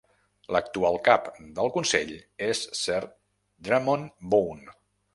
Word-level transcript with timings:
L'actual 0.55 0.97
cap 1.07 1.27
del 1.59 1.71
Consell 1.77 2.15
es 2.49 2.65
Sir 2.83 3.01
Drummond 3.07 4.13
Bone. 4.35 4.79